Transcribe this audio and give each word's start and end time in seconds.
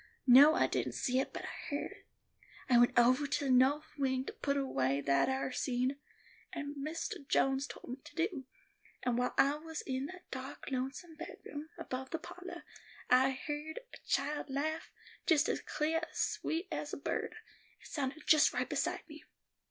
No, 0.25 0.55
I 0.55 0.65
didn't 0.65 0.93
see 0.93 1.19
it, 1.19 1.31
but 1.31 1.45
I 1.45 1.67
heerd 1.69 1.91
it. 1.91 2.05
I 2.67 2.79
went 2.79 2.97
ovah 2.97 3.27
to 3.27 3.45
the 3.45 3.51
noth 3.51 3.85
wing 3.99 4.25
to 4.25 4.33
put 4.33 4.57
away 4.57 4.99
that 4.99 5.29
ar 5.29 5.51
seed, 5.51 5.95
as 6.53 6.65
Mistah 6.75 7.19
Jones 7.27 7.67
told 7.67 7.85
me 7.87 7.97
to 8.05 8.15
do, 8.15 8.45
and 9.03 9.15
while 9.19 9.35
I 9.37 9.57
was 9.57 9.83
in 9.85 10.07
that 10.07 10.31
dark, 10.31 10.71
lonesome 10.71 11.17
bedroom 11.17 11.69
above 11.77 12.09
the 12.09 12.17
pahlor, 12.17 12.63
I 13.11 13.29
heerd 13.45 13.81
a 13.93 13.97
child 14.07 14.49
laugh, 14.49 14.91
just 15.27 15.47
as 15.47 15.61
cleah 15.61 15.99
and 16.07 16.15
sweet 16.15 16.67
as 16.71 16.93
a 16.93 16.97
bird; 16.97 17.35
it 17.79 17.85
sounded 17.87 18.23
just 18.25 18.53
right 18.55 18.67
beside 18.67 19.07
me. 19.07 19.23